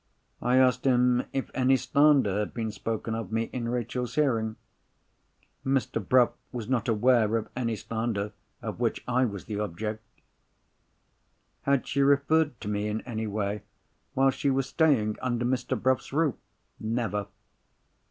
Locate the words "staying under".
14.67-15.45